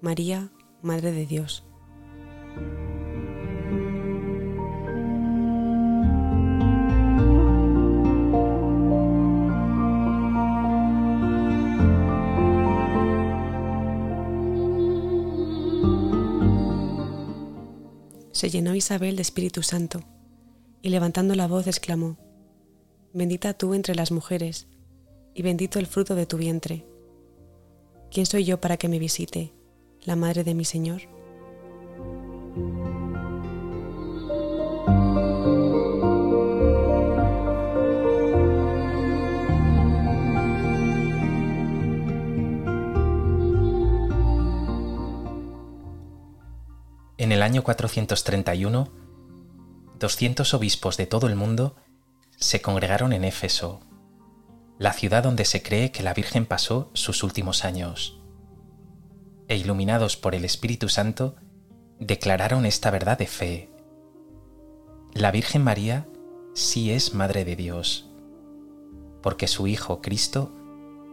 María, 0.00 0.52
Madre 0.82 1.10
de 1.10 1.26
Dios. 1.26 1.64
Se 18.30 18.50
llenó 18.50 18.76
Isabel 18.76 19.16
de 19.16 19.22
Espíritu 19.22 19.64
Santo 19.64 20.04
y 20.80 20.90
levantando 20.90 21.34
la 21.34 21.48
voz 21.48 21.66
exclamó, 21.66 22.16
Bendita 23.12 23.54
tú 23.54 23.74
entre 23.74 23.96
las 23.96 24.12
mujeres, 24.12 24.68
y 25.34 25.42
bendito 25.42 25.80
el 25.80 25.86
fruto 25.86 26.14
de 26.14 26.26
tu 26.26 26.36
vientre. 26.36 26.86
¿Quién 28.10 28.24
soy 28.24 28.44
yo 28.44 28.60
para 28.60 28.78
que 28.78 28.88
me 28.88 28.98
visite, 28.98 29.52
la 30.02 30.16
madre 30.16 30.42
de 30.42 30.54
mi 30.54 30.64
Señor? 30.64 31.02
En 47.18 47.32
el 47.32 47.42
año 47.42 47.62
431, 47.62 48.88
200 49.98 50.54
obispos 50.54 50.96
de 50.96 51.06
todo 51.06 51.26
el 51.26 51.34
mundo 51.34 51.76
se 52.36 52.62
congregaron 52.62 53.12
en 53.12 53.24
Éfeso, 53.24 53.80
la 54.78 54.92
ciudad 54.92 55.24
donde 55.24 55.44
se 55.44 55.62
cree 55.62 55.90
que 55.90 56.02
la 56.02 56.14
Virgen 56.14 56.46
pasó 56.46 56.90
sus 56.94 57.22
últimos 57.24 57.64
años, 57.64 58.20
e 59.48 59.56
iluminados 59.56 60.16
por 60.16 60.34
el 60.34 60.44
Espíritu 60.44 60.88
Santo, 60.88 61.34
declararon 61.98 62.64
esta 62.64 62.90
verdad 62.90 63.18
de 63.18 63.26
fe. 63.26 63.70
La 65.14 65.32
Virgen 65.32 65.64
María 65.64 66.06
sí 66.54 66.92
es 66.92 67.12
Madre 67.12 67.44
de 67.44 67.56
Dios, 67.56 68.08
porque 69.20 69.48
su 69.48 69.66
Hijo 69.66 70.00
Cristo 70.00 70.52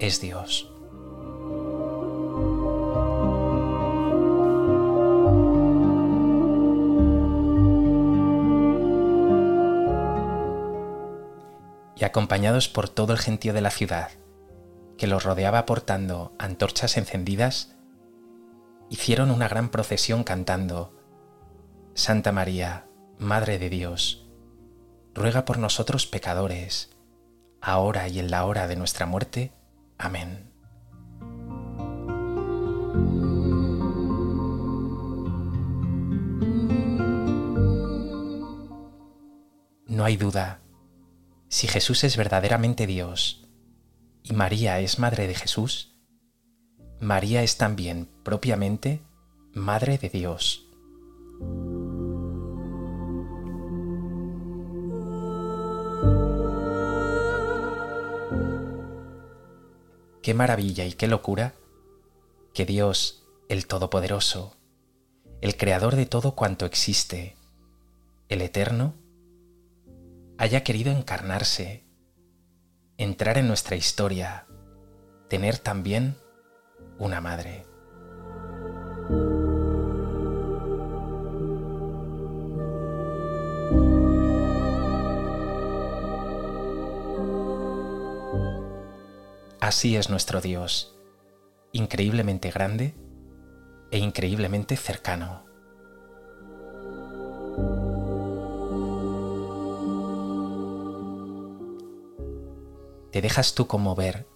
es 0.00 0.20
Dios. 0.20 0.71
Y 12.02 12.04
acompañados 12.04 12.68
por 12.68 12.88
todo 12.88 13.12
el 13.12 13.20
gentío 13.20 13.52
de 13.52 13.60
la 13.60 13.70
ciudad, 13.70 14.10
que 14.98 15.06
los 15.06 15.22
rodeaba 15.22 15.66
portando 15.66 16.34
antorchas 16.36 16.96
encendidas, 16.96 17.76
hicieron 18.90 19.30
una 19.30 19.46
gran 19.46 19.68
procesión 19.68 20.24
cantando, 20.24 20.98
Santa 21.94 22.32
María, 22.32 22.88
Madre 23.20 23.60
de 23.60 23.70
Dios, 23.70 24.26
ruega 25.14 25.44
por 25.44 25.58
nosotros 25.58 26.08
pecadores, 26.08 26.90
ahora 27.60 28.08
y 28.08 28.18
en 28.18 28.32
la 28.32 28.46
hora 28.46 28.66
de 28.66 28.74
nuestra 28.74 29.06
muerte. 29.06 29.52
Amén. 29.96 30.50
No 39.86 40.04
hay 40.04 40.16
duda 40.16 40.61
si 41.52 41.68
Jesús 41.68 42.02
es 42.02 42.16
verdaderamente 42.16 42.86
Dios 42.86 43.46
y 44.22 44.32
María 44.32 44.80
es 44.80 44.98
Madre 44.98 45.26
de 45.26 45.34
Jesús, 45.34 45.94
María 46.98 47.42
es 47.42 47.58
también 47.58 48.08
propiamente 48.22 49.02
Madre 49.52 49.98
de 49.98 50.08
Dios. 50.08 50.66
Qué 60.22 60.32
maravilla 60.32 60.86
y 60.86 60.94
qué 60.94 61.06
locura 61.06 61.52
que 62.54 62.64
Dios, 62.64 63.26
el 63.50 63.66
Todopoderoso, 63.66 64.56
el 65.42 65.58
Creador 65.58 65.96
de 65.96 66.06
todo 66.06 66.34
cuanto 66.34 66.64
existe, 66.64 67.36
el 68.30 68.40
Eterno, 68.40 68.94
haya 70.38 70.64
querido 70.64 70.92
encarnarse, 70.92 71.84
entrar 72.98 73.38
en 73.38 73.48
nuestra 73.48 73.76
historia, 73.76 74.46
tener 75.28 75.58
también 75.58 76.16
una 76.98 77.20
madre. 77.20 77.64
Así 89.60 89.96
es 89.96 90.10
nuestro 90.10 90.40
Dios, 90.40 90.94
increíblemente 91.72 92.50
grande 92.50 92.94
e 93.90 93.98
increíblemente 93.98 94.76
cercano. 94.76 95.51
¿Te 103.12 103.20
dejas 103.20 103.54
tú 103.54 103.66
conmover 103.66 104.26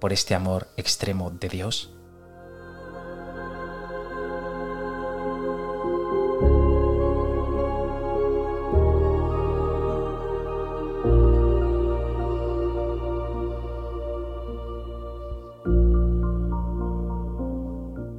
por 0.00 0.12
este 0.12 0.36
amor 0.36 0.68
extremo 0.76 1.32
de 1.32 1.48
Dios? 1.48 1.90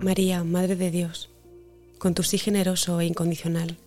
María, 0.00 0.44
Madre 0.44 0.76
de 0.76 0.90
Dios, 0.90 1.30
con 1.98 2.12
tu 2.12 2.22
sí 2.24 2.36
generoso 2.36 3.00
e 3.00 3.06
incondicional, 3.06 3.78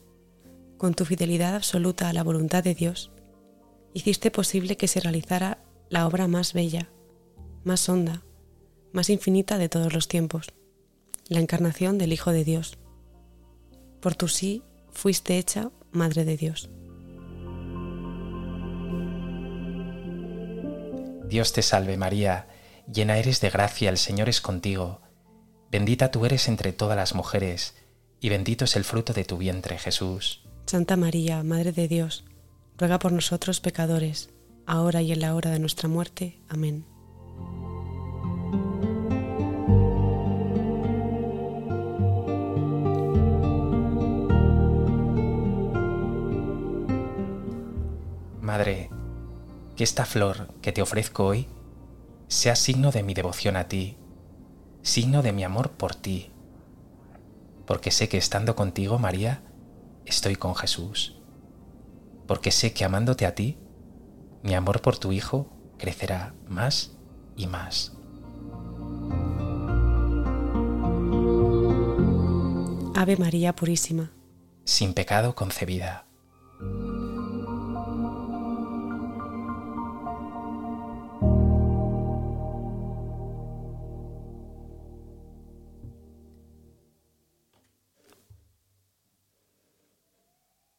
con 0.80 0.96
tu 0.96 1.06
fidelidad 1.06 1.54
absoluta 1.54 2.10
a 2.10 2.14
la 2.14 2.24
voluntad 2.24 2.64
de 2.64 2.74
Dios, 2.74 3.12
hiciste 3.94 4.32
posible 4.32 4.78
que 4.78 4.88
se 4.88 5.00
realizara 5.00 5.61
la 5.92 6.08
obra 6.08 6.30
más 6.30 6.54
bella, 6.54 6.90
más 7.66 7.88
honda, 7.90 8.24
más 8.94 9.10
infinita 9.10 9.58
de 9.58 9.68
todos 9.68 9.94
los 9.94 10.08
tiempos, 10.08 10.48
la 11.28 11.42
encarnación 11.42 11.98
del 11.98 12.14
Hijo 12.14 12.32
de 12.32 12.46
Dios. 12.46 12.78
Por 14.00 14.16
tu 14.16 14.30
sí 14.30 14.64
fuiste 14.90 15.38
hecha 15.38 15.70
Madre 15.92 16.24
de 16.24 16.38
Dios. 16.38 16.70
Dios 21.28 21.52
te 21.52 21.62
salve 21.62 21.98
María, 21.98 22.48
llena 22.90 23.18
eres 23.18 23.42
de 23.42 23.50
gracia, 23.50 23.90
el 23.90 23.98
Señor 23.98 24.30
es 24.30 24.40
contigo, 24.40 25.02
bendita 25.72 26.10
tú 26.10 26.26
eres 26.26 26.48
entre 26.48 26.72
todas 26.72 26.96
las 26.96 27.16
mujeres, 27.16 27.76
y 28.22 28.30
bendito 28.30 28.64
es 28.64 28.78
el 28.78 28.86
fruto 28.86 29.12
de 29.12 29.26
tu 29.26 29.38
vientre 29.38 29.78
Jesús. 29.78 30.42
Santa 30.68 30.96
María, 30.96 31.44
Madre 31.44 31.74
de 31.74 31.90
Dios, 31.90 32.24
ruega 32.78 32.98
por 32.98 33.12
nosotros 33.12 33.60
pecadores, 33.60 34.30
ahora 34.66 35.02
y 35.02 35.12
en 35.12 35.22
la 35.22 35.36
hora 35.36 35.52
de 35.52 35.60
nuestra 35.60 35.90
muerte. 35.90 36.42
Amén. 36.48 36.86
Madre, 48.42 48.90
que 49.78 49.84
esta 49.84 50.06
flor 50.06 50.54
que 50.62 50.72
te 50.72 50.82
ofrezco 50.82 51.26
hoy 51.26 51.48
sea 52.28 52.56
signo 52.56 52.92
de 52.92 53.02
mi 53.02 53.14
devoción 53.14 53.56
a 53.56 53.68
ti, 53.68 53.98
signo 54.82 55.22
de 55.22 55.32
mi 55.32 55.44
amor 55.44 55.72
por 55.72 55.96
ti, 55.96 56.32
porque 57.66 57.92
sé 57.92 58.10
que 58.10 58.18
estando 58.18 58.56
contigo, 58.56 59.00
María, 59.00 59.42
estoy 60.06 60.36
con 60.36 60.56
Jesús, 60.56 61.16
porque 62.28 62.52
sé 62.52 62.74
que 62.74 62.84
amándote 62.84 63.26
a 63.26 63.36
ti, 63.36 63.58
mi 64.44 64.54
amor 64.56 64.82
por 64.82 64.98
tu 64.98 65.12
Hijo 65.12 65.48
crecerá 65.78 66.34
más 66.48 66.92
y 67.36 67.48
más. 67.48 67.94
Ave 72.96 73.18
María 73.18 73.56
Purísima. 73.56 74.12
Sin 74.64 74.94
pecado 74.94 75.34
concebida. 75.34 76.06